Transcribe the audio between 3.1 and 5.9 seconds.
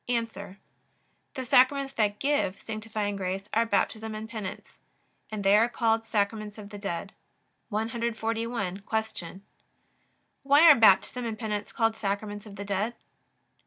grace are Baptism and Penance; and they are